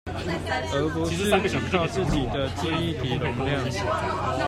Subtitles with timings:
[0.73, 3.63] 而不是只靠自己的記憶體容量